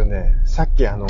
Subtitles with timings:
[0.00, 1.06] とね、さっきあの、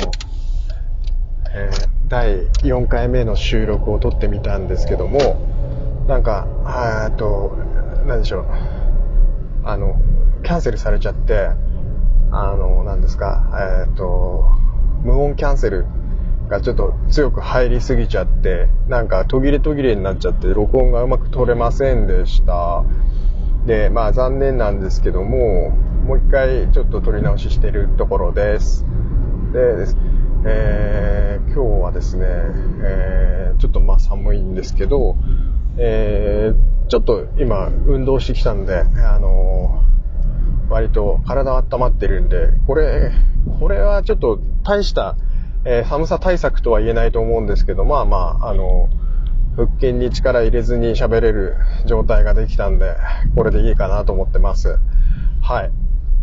[1.53, 5.47] えー第4回目の収録を撮ってみたんですけども、
[6.09, 7.57] なんか、あーっと、
[8.05, 8.45] 何でしょう、
[9.63, 9.95] あの、
[10.43, 11.51] キャンセルされちゃって、
[12.31, 14.45] あの、何ですか、えっと、
[15.05, 15.85] 無音キャンセル
[16.49, 22.83] がちょっと強く入りすぎちゃって、なんか途切れ途切れになっちゃって、録音がうまく取れませんでした。
[23.65, 25.69] で、まあ残念なんですけども、
[26.05, 28.85] もう一回ちょっと撮り直ししてるところです。
[29.51, 29.85] で、
[30.45, 32.25] えー今日はですね、
[32.83, 35.15] えーちょっとまあ寒いんですけど、
[35.77, 39.81] えーちょっと今運動してきたんで、あの
[40.69, 43.11] 割と体温まってるんで、これ、
[43.59, 45.15] これはちょっと大した、
[45.63, 48.89] え寒さ対策とは言えないと思うんですけど、まあまあ、あの
[49.55, 52.95] 腹筋に力入れずに喋れる状態ができたんで、
[53.35, 54.79] これでいいかなと思ってます。
[55.41, 55.71] はい。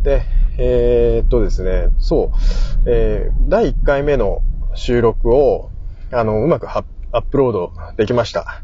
[0.03, 0.23] で、
[0.59, 2.39] えーっとですね、そう、
[2.87, 4.43] えー第1回目の
[4.75, 5.71] 収録を、
[6.13, 8.63] あの、うまくアップロードできました。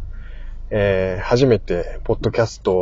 [0.71, 2.75] えー初めて、ポッドキャスト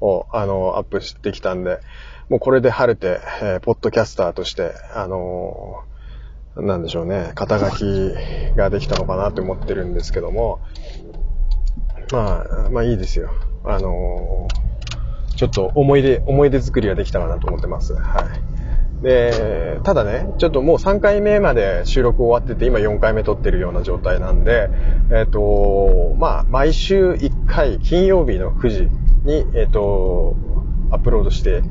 [0.00, 1.80] を、あの、アップしてきたんで、
[2.28, 7.84] もうこれで晴れて、えーポッドキャスターとして、あのーなんでしょうね、肩書き
[8.56, 10.60] ができたのかなと思ってるんですけども、
[12.12, 13.30] まあ、まあいいですよ。
[13.64, 14.75] あのー
[15.36, 17.94] ちょっと思い出、思い出作りができたかなと思ってます。
[17.94, 19.02] はい。
[19.02, 24.70] で、ただね、ちょっともう3回目まで収録終わってて、今4回目撮ってるような状態なんで、
[25.12, 28.88] えっ、と、まあ、毎週1回、金曜日の9時
[29.24, 30.34] に、えっ、と、
[30.90, 31.62] アップロードして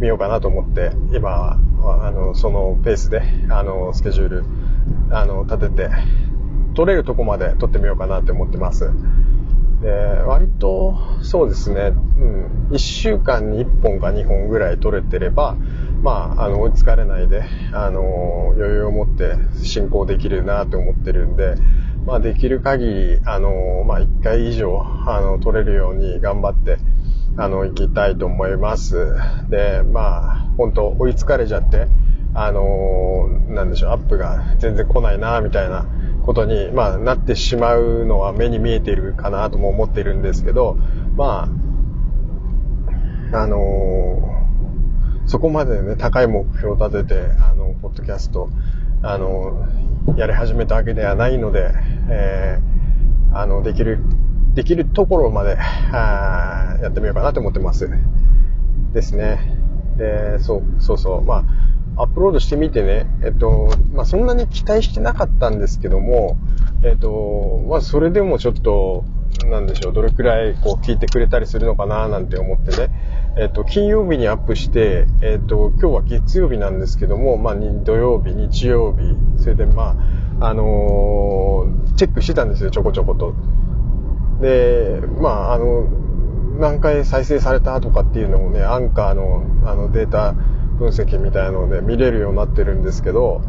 [0.00, 4.44] みようかなと思って、今、あの、そのペースで、あの、スケジュール、
[5.10, 5.90] あの、立てて、
[6.74, 8.92] 撮れるとこまで撮ってみようかなって思ってます。
[9.80, 9.90] で、
[10.26, 15.56] 割と、そうですね、うん、1週間に1本か2本ぐらい撮れてれば、
[16.02, 21.54] まあ、あの、追いつかれないで、あの、余裕を持って進行できるなと思ってるんで、
[22.06, 26.78] まあ、できる限り、あの、まあ、1回以上、あの、撮れるように頑張って、
[27.36, 29.14] あの、行きたいと思います。
[29.48, 31.86] で、まあ、本当追いつかれちゃって、
[32.34, 35.86] あの、なんでしょう、アップが全然来ないな、みたいな
[36.22, 40.78] ことに、まあ、なってしまうのは目に見えているかなとも思っているんですけど、
[41.16, 41.48] ま
[43.32, 44.20] あ、あの
[45.26, 48.50] そこまでね、高い目標を立てて、あの、ポッドキャスト、
[49.02, 49.68] あの、
[50.16, 51.72] やり始めたわけではないので、
[52.08, 52.70] えー
[53.32, 54.00] あの、できる、
[54.54, 57.88] できるところまで、あやってみようかなと思ってます。
[58.92, 59.38] ですね。
[59.96, 61.22] で、そう、そうそう。
[61.24, 61.44] まあ、
[61.96, 66.36] アップロードしてみてね、えっと、まあ、そんなに期待してなかったんですけども、
[66.82, 69.04] えっと、まあ、それでもちょっと、
[69.48, 72.90] なんでしょう、どれくらいこう聞いてくれたりするのかななんて思ってね、
[73.38, 79.96] えっと、金曜日にアップして、えっと、今日は月曜日なんですけども、まあ、土曜日、日曜日、それでま
[80.40, 81.50] あ、あのー
[82.00, 83.34] チェックしてたんですよ、ちょこちょこと。
[84.40, 85.86] で、まあ、あの、
[86.58, 90.34] 何回再生されたとかっていうのもね、アンカーのあのデータ
[90.80, 93.42] 分析みたいなので見れるようになってるんですけど、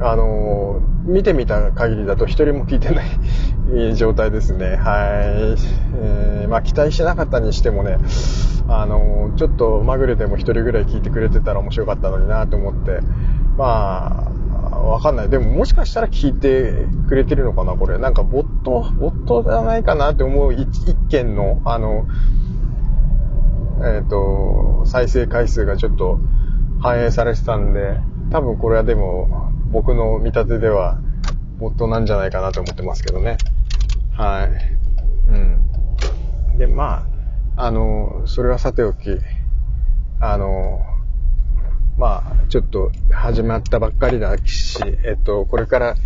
[0.00, 4.76] あの見てみた限りだと一人も聞いてない状態ですね。
[4.76, 5.56] はい。
[5.96, 7.98] えーまあ期待してなかったにしてもね、
[8.68, 13.00] あのちょっとまぐれでも一人ぐらい聞いてくれてたら面白かったのになと思って、
[13.56, 14.28] ま
[14.62, 15.30] あ、わかんない。
[15.30, 17.98] でももしかしたら聞いてくれてるのかなこれ。
[17.98, 22.06] なんかボット、ボットじゃないかなって思う一一件の、あの、
[23.82, 26.20] えっ、と、再生回数がちょっと
[26.84, 27.98] 反映されてたんで、
[28.30, 31.00] 多分これはでも僕の見立てでは
[31.58, 33.38] ボットなんじゃないかなと思ってますけどね。
[34.12, 35.30] はい。
[35.30, 35.32] う
[36.54, 36.58] ん。
[36.58, 37.06] で、ま
[37.56, 39.18] あ、あの、それはさておき、
[40.20, 40.82] あの、
[41.96, 45.96] まあ、ちょっと始まったばっかりだし、えっと、これから、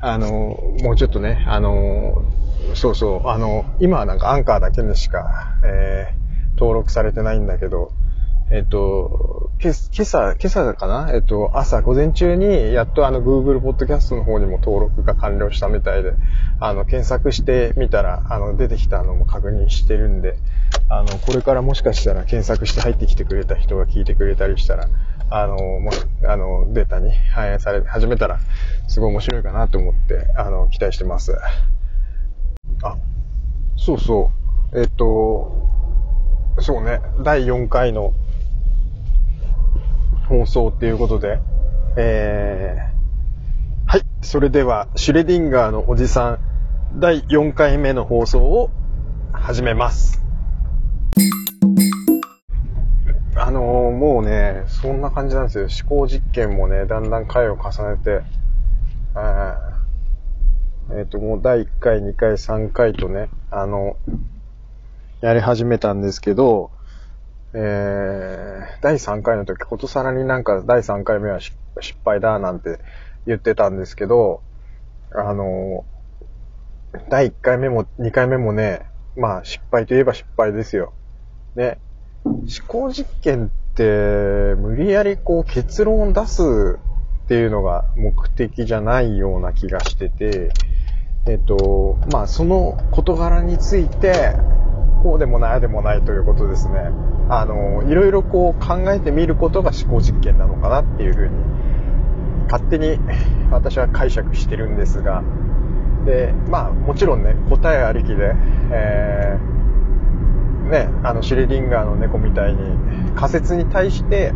[0.00, 2.24] あの、もうちょっとね、あの、
[2.74, 6.26] そうそう、あの、今はなんかアンカーだけでしか、えー
[6.56, 7.92] 登録されてないんだけど、
[8.48, 11.10] えっと、け今朝、今朝かな？
[11.12, 16.14] えっと、朝、午前中に、やっとあの、Google Podcast の方にも登録が完了したみたいで、
[16.60, 20.36] あの、検索してみたら、あの、出てきたのも確認してるんで、
[20.88, 24.88] あの、これからもしかしたら検索して入ってきてくれた人が聞いてくれたりしたら、
[25.28, 25.90] あの、も、
[26.24, 28.38] あの、データに反映され始めたら、
[28.86, 31.36] すごい面白いかなと思って、あの、期待してます。
[32.84, 32.96] あ、
[33.76, 34.30] そうそ
[34.72, 34.78] う。
[34.80, 35.66] えっと、
[36.60, 38.14] そうね、第4回の
[40.28, 41.40] 放送っていうことで、
[41.96, 46.38] えー、はい、それでは、シュレディンガーのおじさん、
[46.98, 48.70] 第4回目の放送を
[49.32, 50.22] 始めます。
[53.36, 55.68] あのーもうね、そんな感じなんですよ。
[55.88, 58.22] 思考実験もね、だんだん回を重ねて、
[60.90, 63.96] えっ、ー、と、もう第1回、2回、3回とね、あの、
[65.22, 66.70] やり始めたんですけど、
[67.58, 71.56] えー、第3回の時、ことさらになんか第3回目は失
[72.04, 72.80] 敗だなんて
[73.26, 74.42] 言ってたんですけど、
[75.10, 75.86] あの、
[77.08, 78.84] 第1回目も2回目もね、
[79.16, 80.92] まあ失敗といえば失敗ですよ。
[81.54, 81.78] ね。
[82.24, 86.42] 思考実験って無理やりこう結論を出す
[87.24, 90.50] っていうのが目的じゃないような気がしてて、
[91.28, 94.36] えっと、まあその事柄について、
[95.02, 96.90] こうでもない、あでもないということですね。
[97.28, 101.34] あの、いろいろこう考えてみることが思考実験なのかなっていうふうに、
[102.44, 103.00] 勝手に
[103.50, 105.24] 私は解釈してるんですが、
[106.04, 108.32] で、まあもちろんね、答えありきで、
[108.70, 112.60] えー、ね、あのシュレディンガーの猫みたいに
[113.16, 114.32] 仮説に対して、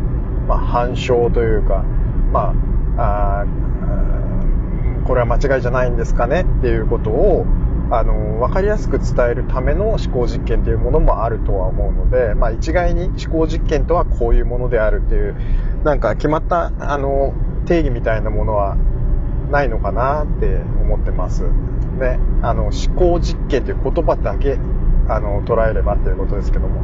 [0.48, 1.84] まあ反証というか、
[2.32, 2.52] ま
[2.96, 3.69] あ、あ
[5.10, 7.44] これは間違いじゃないんですかねっていうことを、
[7.90, 15.34] あの、分かりやすく伝えるための思考実験っていうものもあるとは思うので、まあ一概に思考実験とはこういうものであるっていう、
[15.82, 17.34] なんか決まった、あの、
[17.66, 18.76] 定義みたいなものは
[19.50, 21.42] ないのかなって思ってます。
[21.42, 24.58] ね、あの、思考実験という言葉だけ、
[25.08, 26.82] あの、捉えればっていうことですけども。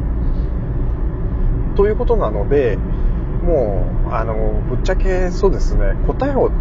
[1.77, 2.77] ということなので、
[3.45, 4.35] もう、あの、
[4.69, 6.51] ぶっちゃけそうですね、答えを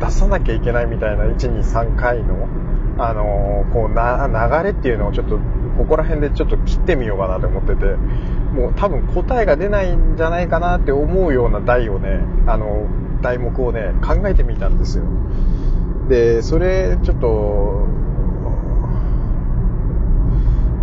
[0.00, 2.48] 出さなきゃいけないみたいな1、2、3回の、
[2.98, 5.38] あの、こうな、流れっていうのをちょっと、
[5.78, 7.84] ここら辺でちょっと切ってみようかなと思ってて、
[8.54, 12.86] もう多分答えが出ないんじゃないかなって思うような題をね、あの、
[13.22, 15.04] 題目をね、考えてみたんですよ。
[16.08, 17.86] で、それ、ちょっと、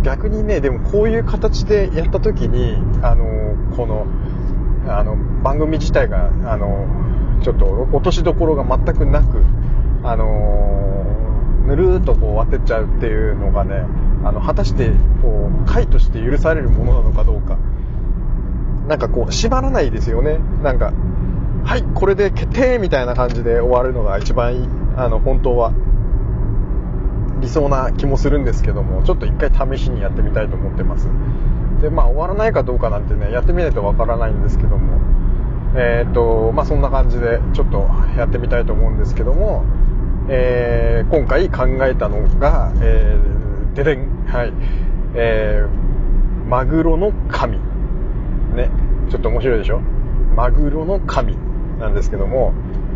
[0.02, 3.24] 逆にね、でもこういう形でやった時に、あの、
[3.74, 4.06] この、
[4.86, 6.86] あの、番組自体が、あの、
[7.44, 9.44] ちょっと落としどころが全くなく、
[10.02, 13.84] あのぬるーっとこう終わってちゃうっていうのがね、
[14.24, 14.90] あの、果たして、
[15.22, 17.58] こう、回として許されるものなのかどうか。
[18.88, 20.38] なんかこう、縛らないですよね。
[20.62, 20.92] なんか、
[21.64, 25.72] はい、これで決定みたいな感じで終わるのが一番いい、あの、本当は
[27.40, 31.08] 理想な気もするんですけども、ちょっと一回試しにやってみたいと思ってます。
[31.80, 34.98] で、まあ終わらないかどうかなんてね、やってみないとわからないんですけども、
[35.76, 39.64] えっ、と、まあそんな感じでちょっとやってみたいと思うんですけども、
[40.28, 44.52] えー、今回考えたのが、えー、ででん、はい、
[45.14, 47.58] えー、マグロの神。
[48.54, 48.70] ね、
[49.10, 49.80] ちょっと面白いでしょ？
[50.36, 51.36] マグロの神
[51.80, 52.52] なんですけども、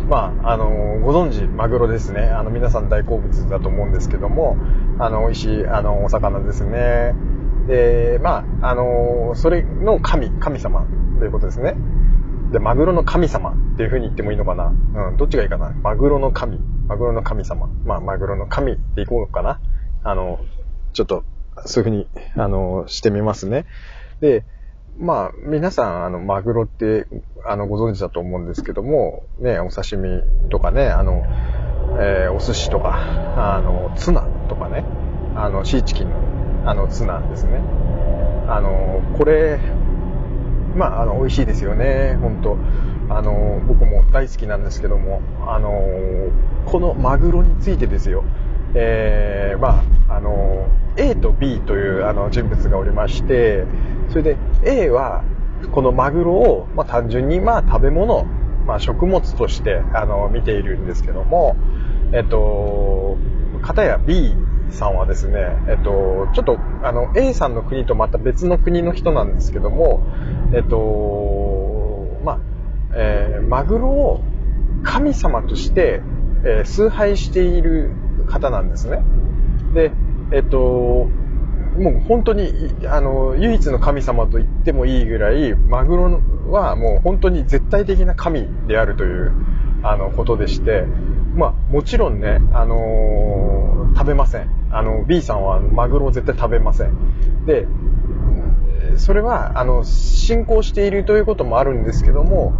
[0.09, 2.21] まあ、あの、ご存知、マグロですね。
[2.21, 4.57] あの、皆さん大好物だと思うんですけども、
[4.97, 7.13] あの、美味しい、あの、お魚ですね。
[7.67, 10.85] で、まあ、あの、それの神、神様
[11.19, 11.75] ということですね。
[12.51, 14.73] で、マグロの神様っていう風に言ってもいいのかな？
[15.09, 15.71] うん、どっちがいいかな？
[15.71, 17.67] マグロの神、マグロの神様。
[17.85, 19.59] まあ、マグロの神っていこうかな？
[20.03, 20.39] あの、
[20.93, 21.23] ちょっと、
[21.65, 23.65] そういう風に、あの、してみますね。
[24.21, 24.45] で、
[24.97, 27.07] まあ、皆さん、あの、マグロって、
[27.45, 31.23] あの、ご存知だと思うんですけども、ね、お刺身とかね、あの、
[32.01, 34.83] えー、お寿司とか、あの、ツナとかね、
[35.35, 37.61] あの、シーチキンの、あの、ツナですね。
[38.47, 39.59] あの、これ、
[40.79, 42.57] まあ、あの、美味しいですよね、本当。
[43.13, 45.71] あの、僕も大好きなんですけども、あの、
[46.65, 48.23] このマグロについてですよ、
[48.73, 53.65] えー、まあ、あの、A と B というあの人物がおりまして、
[54.09, 55.23] それで A は
[55.71, 58.25] このマグロを、まあ、単純にまあ食べ物、
[58.65, 61.55] まあ、食物としてあの見ているんですけども、
[62.13, 63.17] えっと、
[63.61, 64.35] 片や B
[64.71, 70.03] さんはですね、えっと、ちょっとあの A さんの国とまた別の国の人なんですけども、
[70.53, 72.39] えっと、ま、
[72.93, 74.23] えー、マグロを
[74.83, 76.01] 神様として、
[76.43, 77.91] えー、崇拝している
[78.27, 79.03] 方なんですね。
[79.73, 79.91] で、
[80.31, 80.57] えっと、
[81.77, 82.51] もう本当に、
[82.87, 89.31] あの、唯一の神様と言ってもいいぐらい、マグロはもう本当に絶対的な神であるという、
[89.83, 90.85] あの、ことでして、
[91.35, 94.58] まあ、もちろんね、あのー、食べません。
[94.71, 97.45] あの、B さんはマグロを絶対食べません。
[97.45, 97.67] で、
[98.97, 102.53] それは、あの、信仰しているということもあるんですけども、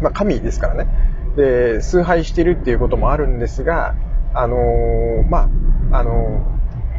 [0.00, 0.88] まあ、神ですからね。
[1.36, 3.94] で、崇拝しているっていうこともあるんですが、
[4.34, 5.50] あのー、ま
[5.92, 6.54] あ、あのー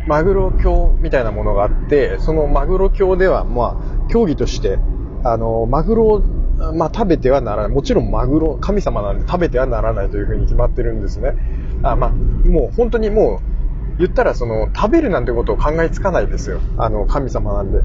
[0.08, 4.77] マグロ教みたいなものがあって、そのマグロ教では、まあ、競技として、
[5.24, 6.22] あの、マグロを、
[6.74, 7.72] まあ、食べてはならない。
[7.72, 11.34] もちろんマグロ、神様なんで食べてはならないというふうに決まってるんですね。
[11.82, 13.55] あまあ、もう本当にもう、
[13.98, 16.60] 言ったらその、食べるなんてことを考えつかないですよ。
[16.78, 17.82] あの、神様なんで。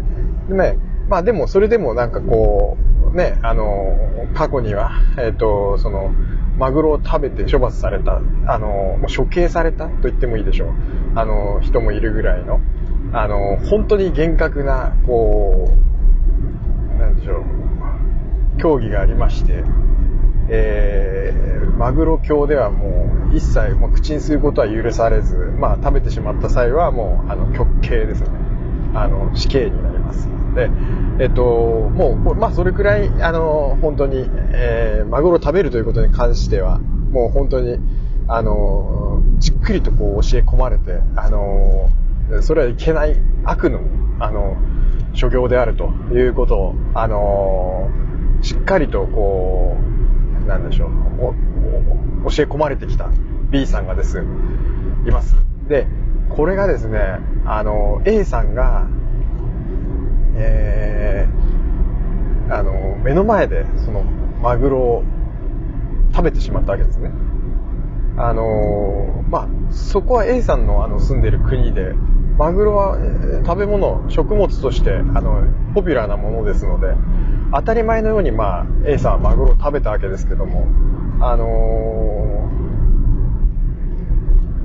[0.49, 2.76] でね、まあでもそれでもなんかこ
[3.12, 3.97] う、ね、あの、
[4.35, 6.12] 過去には、えっ、と、その、
[6.59, 10.69] マグロを食べて処罰された、あの、処刑されたと言ってもいいでしょう。
[11.14, 12.61] あの、人もいるぐらいの、
[13.12, 15.73] あの、本当に厳格な、こ
[16.97, 17.45] う、なんでしょう、
[18.59, 19.64] 競技がありまして、
[20.50, 28.28] えー、マグロ卿ではもう一切もう口にすることは許されず、まあ食べてしまった際はもうあの極刑ですね。
[28.95, 30.28] あの死刑になります。
[30.54, 30.69] で、
[31.21, 37.78] えっと、もう、まあそれくらい、あの、本当に、えー、マグロを食べるということに関しては、もう本当に、
[38.26, 41.88] あの、じっくりとこう教え込まれて、あの、
[42.40, 43.80] それはいけない悪の、
[44.19, 44.57] あの、
[45.12, 47.88] 所業であるということを、あの、
[48.42, 50.00] しっかりとこう、
[50.50, 50.90] なんでしょう、
[52.28, 53.09] 教え込まれてきた
[53.52, 54.19] B さんがです、
[55.07, 55.37] います。
[55.69, 55.87] で、
[56.28, 58.88] これがですね、あの、A さんが、
[60.35, 64.02] えー、あの、目の前で、その、
[64.42, 65.04] マグロを
[66.12, 67.12] 食べてしまったわけですね。
[68.16, 71.95] あのまあ、そこは A さんのあの住んでる国で、
[72.38, 72.99] マグロは、
[73.47, 76.88] 食べ物、食物として、あの、ポピュラーなものですので、
[77.52, 80.66] 当たり前のように、まあ、A さんはマグロを食べたわけですけども、
[81.21, 82.49] あの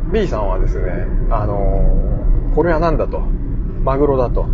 [0.10, 3.22] ー、B さんはですね、あのー、これは何だと、
[3.84, 4.48] マグロだと、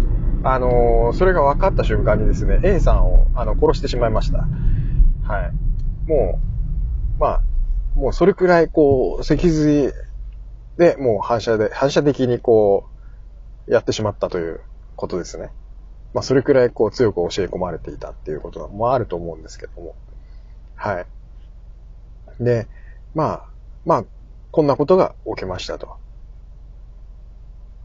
[0.43, 4.39] あのー、それが分かった瞬間にですね、A さんをあの殺してしまいました。
[5.27, 5.51] は
[6.05, 6.09] い。
[6.09, 6.39] も
[7.17, 7.41] う、まあ、
[7.95, 9.91] もうそれくらい、こう、脊髄
[10.77, 12.85] でもう反射で、反射的にこ
[13.67, 14.61] う、やってしまったという
[14.95, 15.51] ことですね。
[16.13, 19.95] まあ、それくらいこう強く教え込まれていたっていうこともあると思うんですけども。
[20.75, 22.43] はい。
[22.43, 22.67] で、
[23.15, 23.45] まあ、
[23.85, 24.05] まあ、
[24.51, 25.87] こんなことが起きましたと。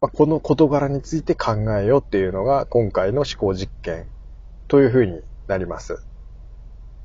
[0.01, 4.07] まあ、この事柄について考えようっていうのが今回の思考実験
[4.69, 6.03] というふうになります。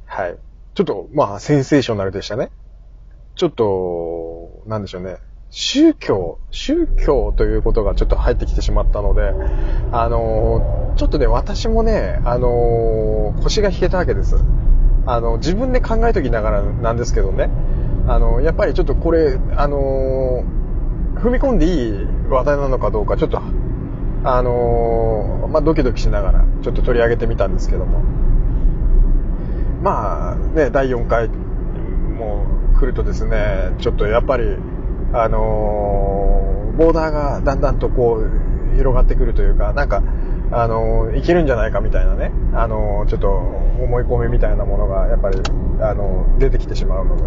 [0.06, 0.38] はい。
[0.74, 2.52] ちょっと、まあ、センセーショナルでしたね。
[3.36, 5.18] ちょっと、なんでしょうね。
[5.52, 9.34] 宗教、宗教ということがちょっと入ってきてしまったので、
[9.92, 14.38] あのー、ちょっとね、私もね、あのー、腰が引けたわけです。
[15.06, 17.50] あの、自分で考えときながらなんですけどね、
[18.08, 20.46] あの、やっぱりちょっとこれ、あの、
[21.16, 23.42] 踏み込んでいい話題なのかどうか、ちょっと、
[24.24, 28.00] あのまあ、ドキドキしながら、ちょっと取り上げてみたんですけども。
[29.84, 32.46] まあ、ね、第4回も
[32.80, 34.56] 来るとですね、ちょっとやっぱり、
[35.14, 40.04] あのー、ボーダーがだんだんとこう、広がってくるというか、なんか、
[40.52, 45.40] あのー、いけるんじゃないかみたいなね、あのー、ちょっと思い込みみたいなものが、やっぱり、
[45.82, 47.24] あの出てきてしまうので、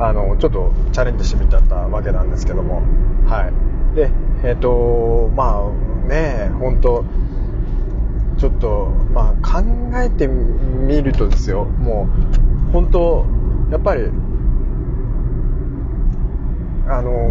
[0.00, 2.82] あのちょっとチャレンジしてみちゃったわけなんですけども、
[3.26, 3.50] は
[3.92, 3.96] い。
[3.96, 4.10] で、
[4.42, 7.04] えっ、と、まあ、ね、本当
[8.38, 9.62] ちょっと、まあ、考
[9.96, 12.08] えてみるとですよ、も
[12.68, 13.26] う、本当
[13.70, 14.10] やっぱり、
[16.88, 17.30] あの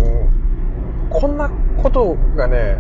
[1.10, 1.50] こんな
[1.82, 2.78] ことがね、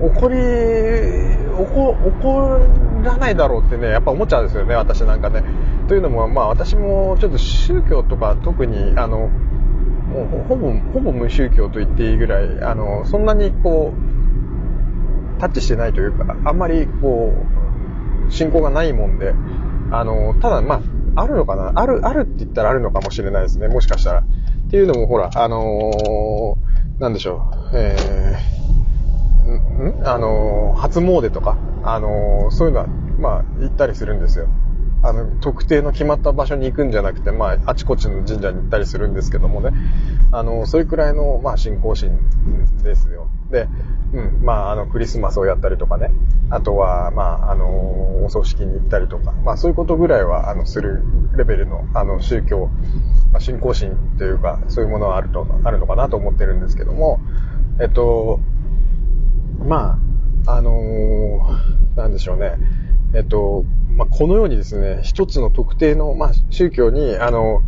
[0.00, 2.60] 起こり、起こ、起こ
[3.04, 5.44] らないだろうってね、やっぱ思っちゃうんですよね、私なんかね。
[5.88, 9.28] というのも、まあ私もちょっと宗教とか特に、あの、
[10.10, 17.32] もうほぼ、ほぼ無宗教と言っていいぐらい、あの、そんなにこう、タッチしてないというか、あんまりこ
[18.28, 19.34] う、信仰がないもんで、
[19.90, 20.76] あの、ただま
[21.16, 24.24] あ、あるのかなある、あるって言ったらあるのかもしれないですね、もしかしたら。
[24.70, 34.46] っていうのもほら、あのー、なんでしょう、えー、んあのー、初詣とか、あの、そういうのは、まあ、行ったりするんですよ。
[35.02, 39.72] あの、特定の決まった場所に行くんじゃなくて、まあ、あちこちの神社に行ったりするんですけどもね。
[40.30, 42.16] あの、それくらいの、まあ、信仰心
[42.84, 43.28] ですよ。
[43.50, 43.68] で、
[44.12, 46.10] うん、まあ、あの、クリスマスをやったりとかね。
[46.50, 51.02] あとは、まあ、あの、お葬式に行ったりとか、まあ、そういうことぐらいは、あの、する
[51.36, 52.68] レベルの、あの、宗教、
[53.32, 57.20] まあ、信仰心というか、そういうものはあると、あるのかなと思ってるんですけども、
[57.80, 58.40] えっと、
[59.64, 59.98] ま
[60.46, 62.56] あ、あのー、なんでしょうね。
[63.14, 63.64] えっと、
[63.96, 67.62] まあ、このようにですね、一つの特定の、まあ、宗教に、あの、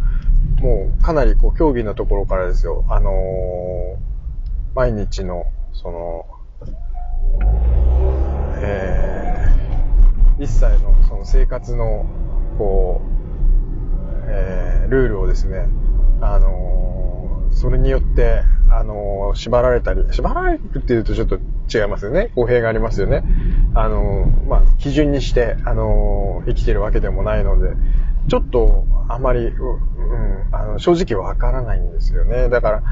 [0.61, 3.97] もうかなりこう、競技なところからですよ、あのー、
[4.75, 5.45] 毎日の、
[5.83, 6.27] その、
[8.59, 12.07] えー、一切のその生活の、
[12.57, 13.13] こう、
[14.29, 15.67] えー、ルールをですね、
[16.21, 22.31] あのー、それによって、あのー、縛られたり、縛られるっていうとちょっと違いますよね。
[22.37, 23.25] 語弊がありますよね。
[23.75, 27.73] あのまあ、基準にして、あの生きてるわけでもないので、
[28.29, 32.49] ちょっと、あまり、う、うん、あの、正直わからないんですよね。
[32.49, 32.83] だから、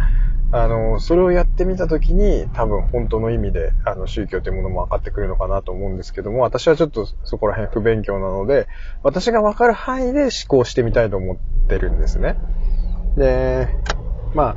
[0.52, 8.66] あの、それをやってみたときに、多分本当の意味で、あの、宗教というものも分かってくるのかなと思うんですけども、私はちょっとそこら辺不勉強なので、
[9.04, 11.36] 私が分かる範囲で思考してみたいと思っ
[11.68, 12.36] てるんですね。
[13.16, 13.68] で、
[14.34, 14.56] ま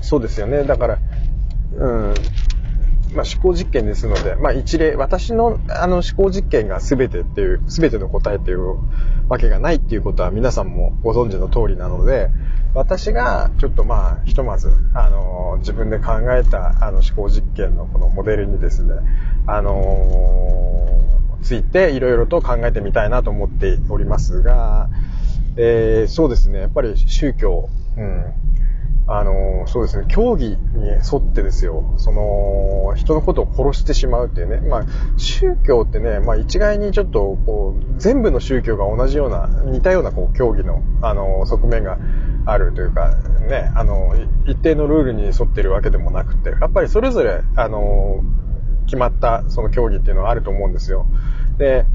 [0.00, 0.62] そうですよね。
[0.62, 0.98] だから、
[1.76, 2.14] うん、
[3.14, 8.76] まあ、思考実験ですので、まあ、一例、私のあの思考実験が全てっていう、全ての答えっていう
[9.28, 12.28] わけがないっていうことは皆さんもご存知の通りなので、
[12.74, 18.94] 私がちょっとまあ、ひとまず、あの、自分で考えたあの思考実験のこのモデルにですね、
[19.46, 21.00] あの
[21.42, 24.90] ついていろいろと考えてみたいなと思っておりますが、
[25.56, 28.34] えー、そうですね、やっぱり宗教、うん、
[29.10, 30.56] あの、そうですね、競技に
[30.90, 34.82] 沿ってですよ、その、人のことを殺してしまうっていうね、まあ、
[35.16, 41.98] 宗教ってね、まあ、一概にちょっと、こう、全部の宗教が同じような、似たような、こう、競技の、あの、側面が
[42.44, 43.16] あるというか、
[43.48, 44.14] ね、あの、
[44.46, 48.20] 一定のルールに沿ってるわけでもなくて、やっぱりそれぞれ、あの、
[48.84, 51.06] 決まった、その競技っていうのはあると思うんですよ。
[51.56, 51.86] で、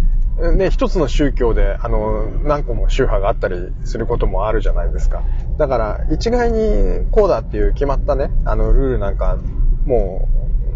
[0.55, 5.21] ね、一つの宗教で、あの、何個も宗派があったりすることもあるじゃないですか。
[5.57, 9.37] だから、一概にこうだっていう決まったね、あの、ルールなんか、
[9.85, 10.27] も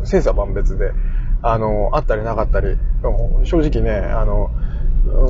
[0.04, 0.92] う、千差万別で、
[1.42, 2.78] あの、あったりなかったり、
[3.44, 4.52] 正直ね、あの、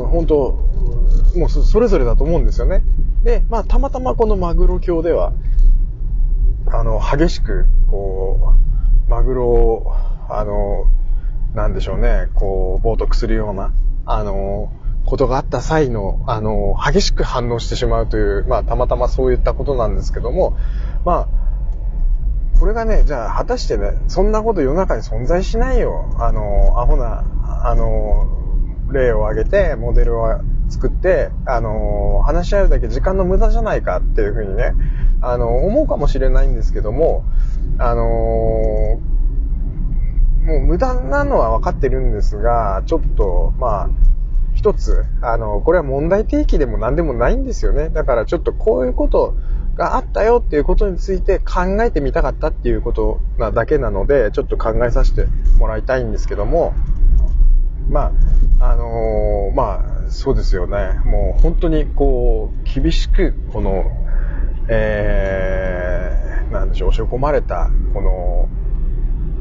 [0.09, 0.67] 本当
[1.37, 2.81] もうそれぞれだと思うんですよね。
[3.23, 5.33] で、まあ、たまたまこのマグロ教では、
[6.69, 8.53] あの、激しく、こ
[9.07, 9.93] う、マグロを、
[10.29, 10.85] あの、
[11.53, 13.71] なんでしょうね、こう、冒涜するような、
[14.07, 14.71] あの、
[15.05, 20.57] ことがあった際の、あの、激しく反応してしまうという、まあ、たまたまそういったことなんですけども、
[21.05, 26.09] まあ、これがね、じゃあ、果たしてね、そんなこと世の中に存在しないよ。
[26.19, 27.23] あの、アホな、
[27.63, 28.27] あの、
[28.91, 34.73] 例を挙げて、モデルを作って、あの、話し合うだけ時間の無駄じゃないかっていうふうにね、
[35.21, 37.23] あの、思うかもしれないんですけども、
[37.77, 38.99] あの、
[40.47, 43.89] もう無駄なのは分かってるんですが、ちょっと、まあ、
[44.55, 47.89] 一つ、あの、これは問題提起でも何でもないんですよね。
[47.89, 49.35] だからちょっとこういうこと
[49.75, 55.27] があったよっていうことについて考えてみたかったっていうことなだけなので、ちょっと考えさせて
[55.59, 56.73] もらいたいんですけども、
[57.89, 58.13] ま
[58.59, 61.01] あ、あのー、まあ、そうですよね。
[61.03, 63.91] もう本当にこう、厳しく、この、
[64.69, 68.49] えー、なんでしょう、押し込まれた、この、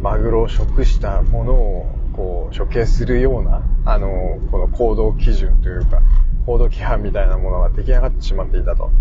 [0.07, 6.01] マグロを食したものをこう処刑するような、あの、この行動基準というか、
[6.47, 8.93] 行動規範みたいなものが出来上がってしまっていたと。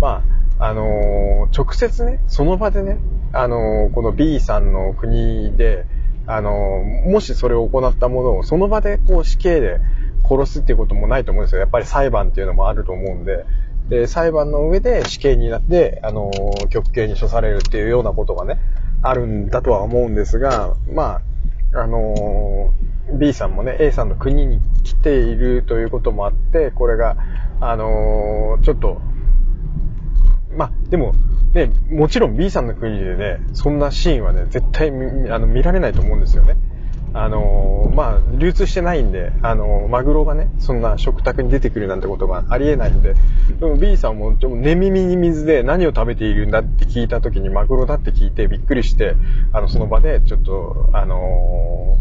[0.00, 0.22] ま
[0.58, 2.96] あ、あの直接ね、その場でね、
[3.34, 5.84] あのこの B さんの国で、
[6.26, 9.78] あのもしそれを行ったものをその場でこう死刑で
[10.26, 11.60] 殺すっていうこともないと思うんですよ。
[11.60, 13.44] やっぱり裁判っていうのもあると思うんで、
[13.88, 16.30] で、裁判の上で死刑になって、あの
[16.70, 18.58] 極刑に処されるっていうようなことがね、
[19.02, 21.20] あるんだとは思うんですが、ま
[21.72, 27.16] あ、あのー、B さんもね、A さんの国に来ているということもあって、これが、
[27.60, 29.00] あのー、ちょっと、
[30.56, 31.12] まあ、でも、
[31.52, 36.56] ね、もちろん B さんの国でね、そんなシーンはね、絶対あの見られないと思うんですよね。
[37.18, 43.14] あのまあ、流通してないんで、あのマグロがね、そんな食卓に出てくるなんてことがありえないんで、
[43.58, 49.14] でも B さんも、寝耳に水で何を食べているんだって聞いた時にマグロだって聞いてびっくりして、
[49.54, 51.96] あの、その場でちょっと、あの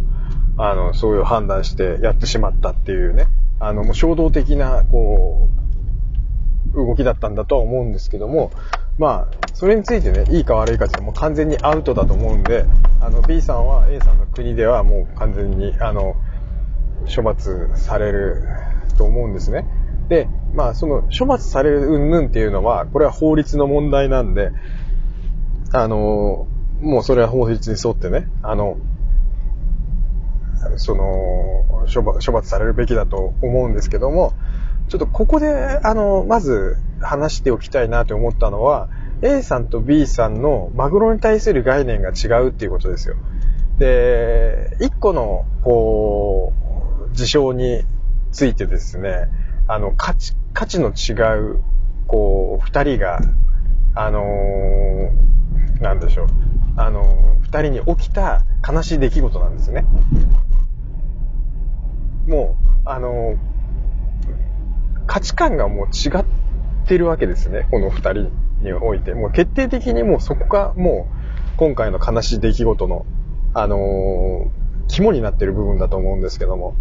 [0.58, 3.28] あの、そういう判断してやってしまったっていうね、
[3.62, 5.47] あの、もう衝動的な、こ
[6.73, 8.51] う、動きだったんだとは思うんですけども、
[8.98, 12.66] まあ、それについてね、いいか悪いかってもう完全にアウトだと思うんで、
[13.02, 16.16] あの、B さんは A さんの国ではもう完全に、あの、
[17.14, 18.44] 処罰される
[18.98, 19.66] と思うんですね。
[20.08, 24.52] で、まあ、その、処罰される云々っていうのは、これは法律の問題なんで、
[25.74, 26.48] あの、
[26.80, 28.78] もうそれは法律に沿ってね、あの、
[30.78, 31.06] その、
[31.94, 34.34] 処罰されるべきだと思うんですけども、
[34.88, 38.89] ちょっとここで、あの、まず話しておきたいなと思ったのは、
[39.21, 43.15] A さんと B さんのマグロに対する概念が違うっていうことですよ。
[43.80, 46.54] で、一個の、こ
[47.12, 47.84] う、事象に
[48.32, 49.30] ついてですね、
[49.67, 51.13] あの、価値、価値の違
[51.54, 51.62] う、
[52.08, 53.19] こう、二人が、
[53.95, 56.28] あのー、なんでしょう、
[56.78, 59.86] あのー、二人に起きた悲しい出来事なんですね。
[62.28, 63.38] もう、あのー、
[65.08, 66.26] 価値観がもう違っ
[66.88, 69.13] てるわけですね、この二人において。
[69.13, 71.08] もう決定的にもうそこがも
[71.56, 73.06] う、今回の悲しい出来事の、
[73.54, 74.52] あの
[74.88, 76.76] 肝になってる部分だと思うんですけども。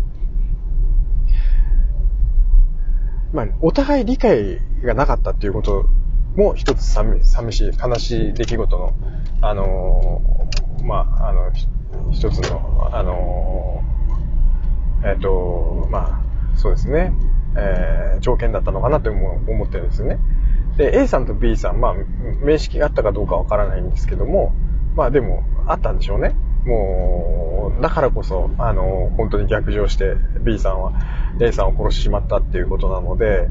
[3.33, 5.87] まあ、お互い理解がなかったっていうこと
[6.37, 8.93] も一つ寂寂しい、悲しい出来事の、
[9.43, 11.51] あのー、まあ、あの、
[12.13, 16.23] 一つの、あのー、えっ、と、ま
[16.55, 17.13] あ、そうですね、
[17.57, 20.19] えー、条件だったのかなと思ってるんですよね。
[20.77, 21.95] で、A さんと B さん、まあ、
[22.45, 24.53] 面識があったかどうかわからないんですけども、
[24.97, 26.35] まあでも、あったんでしょうね。
[26.65, 30.93] もう、だからこそ、あの、本当に逆上して B さんは
[31.41, 33.49] A さんを殺してしまったっていうことなので、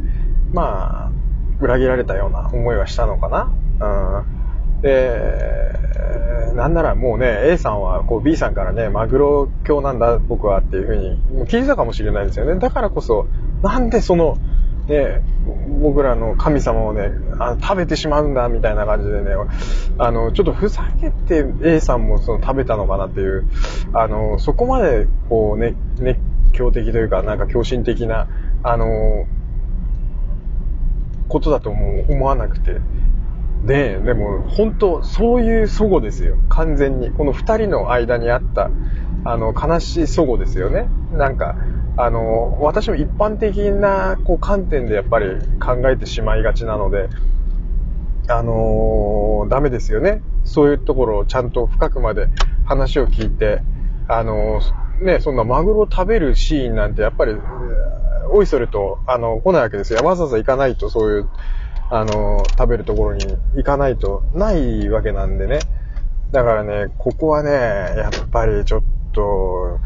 [0.51, 1.11] まあ、
[1.59, 3.53] 裏切られたような思いはしたのかな。
[3.79, 4.81] うん。
[4.81, 5.73] で、
[6.55, 12.55] なんならもうね、A さんはこう B さんからね、マグロ教なんだ僕はっていうふうに聞いてたかもしれないですよね。
[12.59, 13.27] だからこそ、
[13.63, 14.38] なんでその、
[14.88, 15.21] ね、
[15.82, 19.32] 僕らの神様をね、あ食べてしまうんだみたいな感じでね、
[19.97, 23.47] あの、ちょっとふざけて A さんもその食べたのかなっていう、
[23.93, 26.19] あの、そこまでこうね、熱
[26.52, 28.28] 狂的というか、なんか狂信的な、
[28.63, 29.26] あの、
[31.30, 32.82] ことだとも思わなくて。
[33.65, 36.36] で、でも本当そういう祖母ですよ。
[36.49, 37.12] 完全に。
[37.12, 38.69] この二人の間にあった、
[39.23, 40.89] あの、悲しい祖母ですよね。
[41.13, 41.56] なんか、
[41.95, 47.10] あの、私も一般的なこう観点でやっぱり考えてしまいがちなので、
[48.29, 50.21] あのー、ダメですよね。
[50.43, 52.29] そういうところをちゃんと深くまで
[52.65, 53.62] 話を聞いて、
[54.08, 57.36] あのー、ね、そんなマグロを食べるシーンなんてやっぱり、
[58.32, 59.99] おいそれと、あの、来ないわけですよ。
[60.03, 61.29] わざわざ行かないとそういう、
[61.91, 63.25] あのー、食べるところに
[63.56, 65.60] 行かないとないわけなんでね。
[66.32, 69.79] だからね、ここはね、やっぱりちょっと、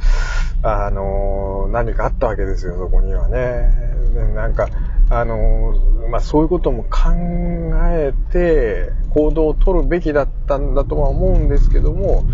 [0.64, 3.72] あの、何かあったわけですよ、そこにはね。
[4.36, 4.68] なんか、
[5.10, 5.74] あの、
[6.10, 7.12] まあ、そういうことも考
[7.90, 12.26] えて行動を取るべきだったんだとは思うんですけども、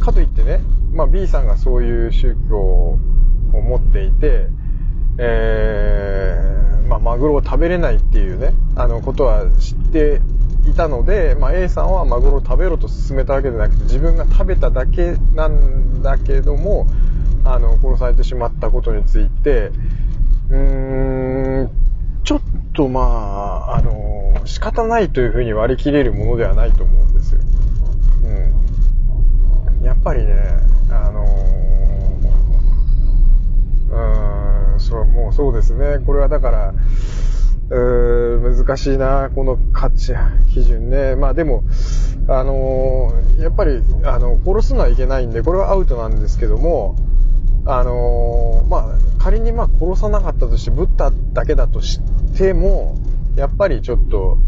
[0.00, 0.60] かといってね、
[0.92, 2.98] まあ、B さんがそういう宗教を
[3.52, 4.46] 持っていて、
[5.18, 10.20] えー、まあ、マグロを食べれないっていうね、あのことは知って
[10.66, 16.86] いたので、まあ、A さんはマグロを食べろと勧めたわけじゃなくて、自分が食べただけなんだけども、
[17.44, 19.72] あの、殺されてしまったことについて、
[20.50, 21.70] うーん、
[22.24, 22.40] ちょっ
[22.74, 27.40] とまあ、あの、仕方ないというふうに割り切れるものではないと思うんですよ。
[29.78, 29.84] うん。
[29.84, 30.34] やっぱりね、
[30.90, 31.24] あの
[33.90, 35.98] うーん、そう、もうそうですね。
[36.06, 36.74] これはだから、
[37.70, 40.14] うー難しいな、この価値、
[40.52, 41.16] 基準ね。
[41.16, 41.64] まあでも、
[42.28, 46.96] あのー、やっぱり、あの、殺すのはいけないんで、これはアウトなんですけども、
[47.64, 52.00] あのー、まあ、仮にまあ殺さなかったとして、ぶっただけだとし
[52.36, 52.96] ても、
[53.36, 54.38] やっぱりちょっと、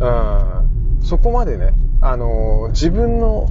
[0.00, 3.48] うん、そこまでね、あのー、自分の、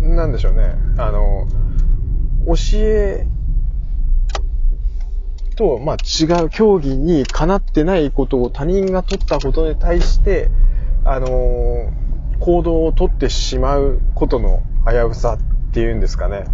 [0.00, 3.26] なんでしょうね、あのー、教え
[5.52, 10.50] と、まあ、違う競技にかなってないことを他人が取ったことに対して、
[11.04, 11.92] あの
[12.40, 16.44] 行動をとってしまうことの危うさっていうんですかね。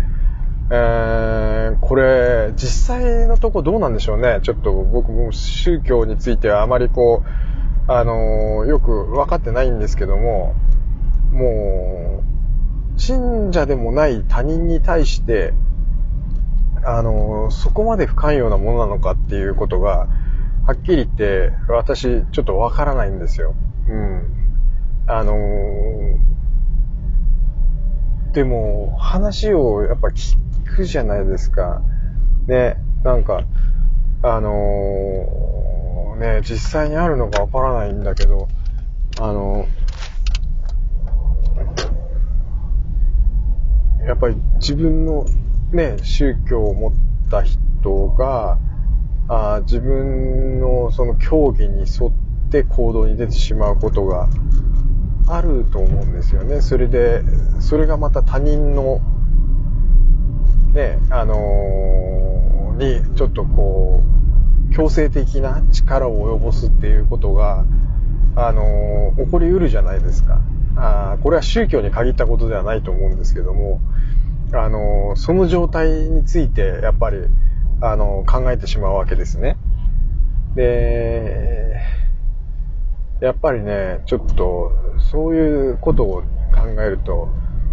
[0.71, 4.41] えー、これ、実際のとこどうなんでしょうね。
[4.43, 10.55] ちょっと僕も宗教についてはあまりこう、あのー、よく分かってないんですけども、
[11.33, 12.23] も
[12.97, 15.55] う、信者でもない他人に対して、
[16.85, 20.09] あのー、そこまで不寛容なものなのかっていうことが、
[20.67, 23.55] はっきり言って、私、ちょっとわからないんですよ。
[23.89, 24.23] うん。
[25.07, 25.33] あの
[28.33, 30.37] でも、話をやっぱ聞
[30.79, 31.83] くじゃないですか。
[32.47, 33.43] ね、なんか、
[34.23, 38.47] あのー、ね、実際にあるのかわからないんだけど、
[39.21, 45.27] あのー、やっぱり自分の
[45.73, 46.93] ね、宗教を持っ
[47.29, 48.59] た人が、
[49.31, 54.29] あ自分のその教義に沿って行動に出てしまうことが
[55.27, 56.63] あると思うんですよね。
[56.63, 57.23] それで、
[57.59, 59.01] それがまた他人の
[60.79, 64.05] ね、あのー、に、ちょっとこ
[64.71, 67.65] う、強制的な力を及ぼすっていうことが、
[68.37, 70.41] あのー、起こりうるじゃないですか。
[70.77, 73.81] あこれは宗教に限ったことではないと思うんですけども、
[74.53, 77.25] あのー、その状態について、やっぱり、
[77.81, 79.57] あの考えてしまうわけですね。
[80.55, 81.75] で、
[83.21, 84.71] やっぱりね、ちょっと、
[85.11, 87.31] そういうことを考えると、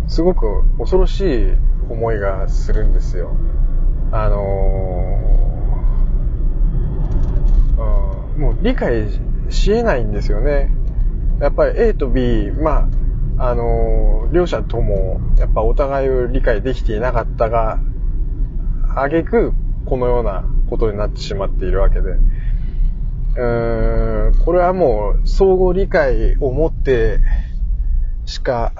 [0.07, 1.57] すごく恐ろしい
[1.89, 3.35] 思いがするんですよ。
[4.11, 9.09] あのー、うん、もう理解
[9.49, 10.71] し得ないんですよね。
[11.39, 12.89] やっぱり A と B、ま
[13.37, 17.79] あ、あのー、両者とも、やっぱお互いを理解できていなかったが、
[18.95, 19.53] あげく、
[19.85, 22.11] このようなことになってしまっているわけで。
[22.11, 27.19] うーん、これはもう相互理解を持って
[28.25, 28.71] しか、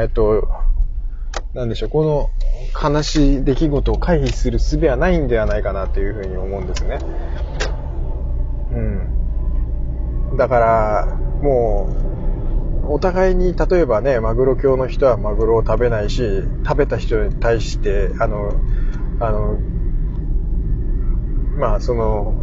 [0.00, 0.48] えっと、
[1.54, 2.30] なんでしょう、この
[2.82, 6.98] 悲しい出来事を回避する術はないんではないかなというふうに思うんですね。
[8.72, 10.36] うん。
[10.36, 11.88] だから、も
[12.88, 18.52] う、お互いに、例えばね、マグロ教の人はマグロを食べないし、食べた人に対して、あの、
[19.20, 19.58] あの、
[21.56, 22.34] まあ、その、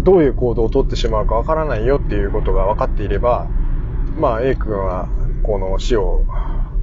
[0.00, 3.48] どういう行動をとってしまうかわからないよっていうことが分かっていれば、
[4.18, 5.08] まあ、A 君は、
[5.42, 6.24] この死を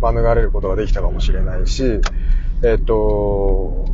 [0.02, 2.02] 免れることができたかもしれないし、
[2.64, 3.86] えっ、と、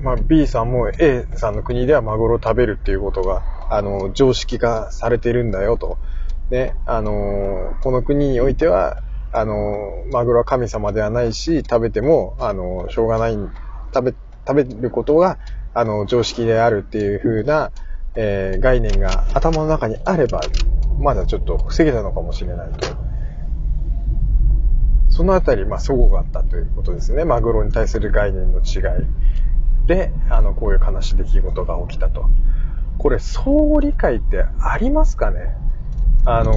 [0.00, 5.98] まあ、B さんも A さんの国ではマグロを食べるっていうことが、あの、常識化されてるんだよと。
[6.50, 13.34] ね、あの、この国においては、あの、マグロは神様ではないし、食べても、あの、しょうがない、
[13.94, 14.14] 食べ、
[14.46, 15.38] 食べることが、
[15.74, 17.70] あの、常識であるっていう風な、
[18.14, 20.40] えー、概念が頭の中にあれば、
[20.98, 23.07] まだちょっと防げたのかもしれないと。
[25.18, 27.24] そのあたり、まあ、齟齬があったということですね。
[27.24, 29.06] マグロに対する概念の違い
[29.84, 32.30] で、あの、こういう悲しい出来事が起きたと。
[32.98, 35.56] これ、相互理解ってありますかね？
[36.24, 36.52] あの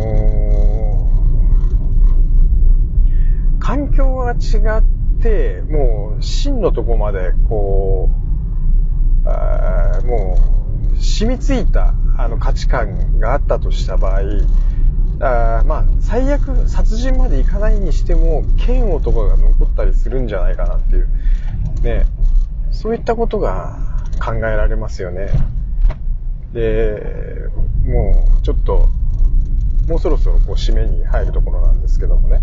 [3.55, 4.35] ー、環境が違
[4.77, 4.83] っ
[5.23, 8.11] て、もう、真のとこまで、こ
[9.25, 10.37] う、あも
[10.93, 14.21] う、染みついた、あの、価値観があったとした場合、
[15.23, 21.07] あまあ、最悪殺人までいかないにしても、嫌悪とかが残ったりするんじゃないかなっていう。
[21.83, 22.05] ね。
[22.71, 23.77] そういったことが
[24.19, 25.29] 考えられますよね。
[26.53, 27.49] で、
[27.85, 28.89] もう、ちょっと、
[29.87, 32.41] もうそろそろこう締めに入るところなんですけどもね。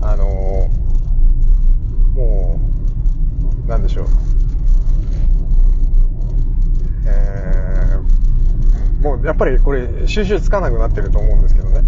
[0.00, 0.24] あの
[2.14, 2.60] も
[3.66, 4.06] う、なんでしょう。
[7.06, 7.68] えー
[9.24, 11.82] やっぱりこれ収集つかなくなってると思うんですけどね。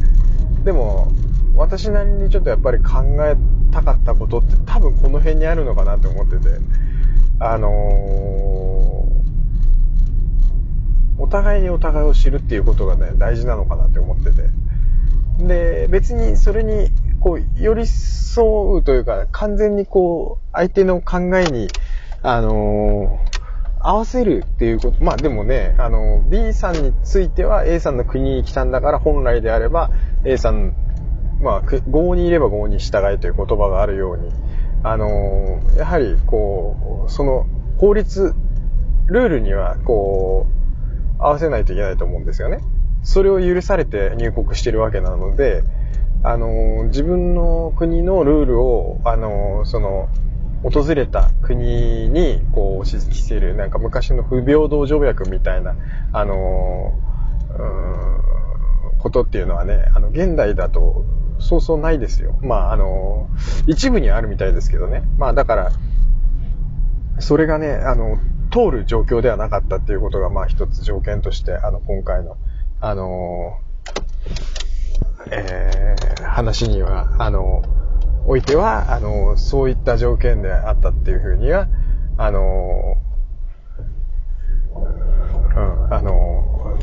[0.64, 1.12] でも、
[1.55, 3.37] 私なりにちょっとやっぱり考え
[3.73, 6.59] たかったことって多分この辺にあるのかなって思ってて、
[7.38, 14.51] あのー、お互いにお互いを知るっていうことがね、大事なのかなって思ってて。
[15.38, 16.90] で、別にそれに、
[17.21, 21.69] こう、寄り添うというか、完全にこう、相手の考えに、
[22.23, 23.30] あのー
[23.83, 29.90] 合わせるっていうこと、まあでもね、あの、B さんについては A さんの国に来たんだから本来であれば
[30.25, 30.75] A さん、
[31.40, 34.31] まあ、合にいれば合に従いという言葉があるように、
[34.83, 37.47] あの、やはりこう、その
[37.79, 38.35] 法律、
[39.07, 40.47] ルールにはこ
[41.19, 42.61] う、合わせないといけないと思うんですよね。
[43.03, 45.62] それを許されて入国してるわけなので、
[46.23, 50.09] あの、自分の国のルールを、あの、その、
[50.62, 55.75] 訪れた国にこう押し付ける、なんか昔の不平等条約みたいな、
[56.12, 61.05] あのー、ことっていうのはね、あの、現代だと
[61.38, 62.38] そうそうないですよ。
[62.42, 65.03] まあ、あのー、一部にはあるみたいですけどね。
[65.18, 65.73] まあ、だから、
[67.18, 68.18] それがね、あの、
[68.53, 72.37] 通る状況ではなかったっていうことが、まあ一つ条件として、あの、今回の、
[72.81, 77.80] あのー、え、話には、あのー
[78.26, 81.68] おいては、あの、そういった条件であったっていうふうには、
[82.16, 82.96] あの、
[84.76, 86.78] うん、あの、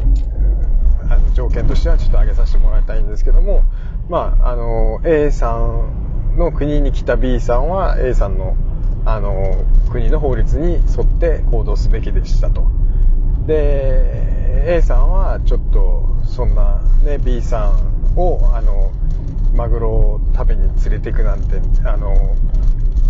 [1.10, 3.64] あの条件としてはちょっと挙げさせてもらいたいんですけども、
[4.10, 8.56] まあ、あの、A さんの国に来た B さんは A さんの、
[9.06, 12.68] あの、国の法律に沿って行動すべきでしたと。
[13.46, 17.74] で、A さんはちょっと、そんなね、B さ
[18.16, 18.92] んを、あの、
[19.58, 22.36] マグロを食べに連れてくなんて、あの、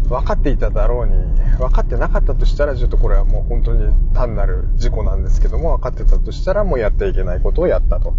[0.07, 1.13] 分かっていただろうに、
[1.57, 8.15] 分かってなかったとしたら、ちょっとこれはもう本当に単なる事故なんですけども、分かってたとしたら、もうやってはいけないことをやったと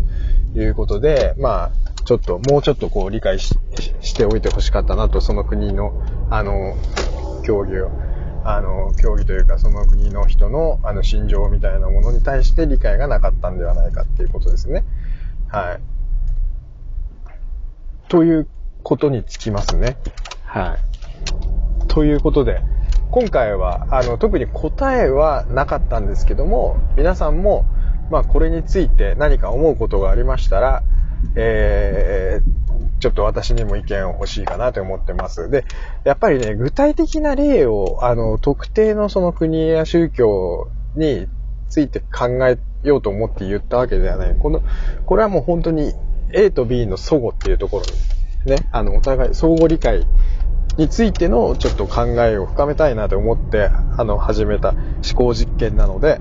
[0.55, 1.71] いうことで、まあ、
[2.05, 3.57] ちょっと、もうちょっとこう理解し
[4.15, 5.95] ておいてほしかったなと、その国の、
[6.29, 6.77] あの、
[7.45, 7.91] 競技を、
[8.45, 14.85] あの、競技というか、その国の人の、あの、心情みたいなものに対して理解がなかったんではないかっていうことですね。
[15.49, 15.98] はい。
[18.09, 18.49] という
[18.83, 19.97] ことにつきますね。
[20.45, 21.89] はい。
[21.89, 22.63] ということで、
[23.11, 27.65] 今回は、あの、特に答えはなかったんですけども、皆さんも、
[28.11, 30.83] まあ、これについて何か思うことがありましたら、
[31.37, 35.51] えー、ちょっと私にも意見を欲しいかなと思ってます。
[35.51, 35.65] で、
[36.05, 41.27] やっぱりね、具体的な例を、あの、特定のその国や宗教に
[41.69, 44.37] ついて考えようと思って言ったわけではない。
[44.37, 44.63] この、
[45.07, 45.93] これはもう本当に
[46.33, 47.85] A と B の相互っていうところ
[48.45, 50.07] に、ね、あの、お互い相互理解
[50.77, 54.81] についてのちょっと考えを深めたいなと思って、あの、始めた思
[55.15, 56.21] 考実験なので、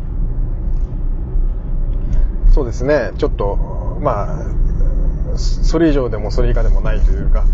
[2.54, 3.56] そうですね、ちょっと、
[4.02, 4.42] ま
[5.36, 7.46] あ、それ以上でもそれ以下でもないというか、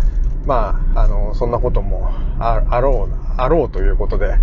[0.45, 4.37] まあ、あの、そんなこともああろう、あろうということで、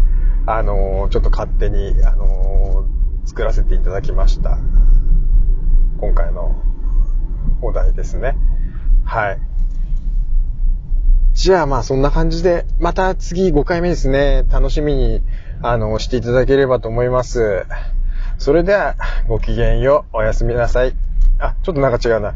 [0.47, 2.87] あの、ちょっと勝手に、あの、
[3.25, 4.59] 作らせていただきました。
[5.99, 6.63] 今回の
[7.63, 8.37] お題ですね。
[9.05, 9.39] はい。
[11.35, 15.23] じゃあまあそんな感じで、また次5回目ですね、楽しみに、
[15.63, 17.67] あの、していただければと思います。
[18.39, 18.97] それでは、
[19.29, 20.95] ごきげんよう、おやすみなさい。
[21.39, 22.35] あ、ちょっとなんか違うな。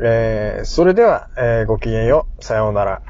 [0.00, 3.02] えー、それでは、えー、ごきげんよう、さようなら。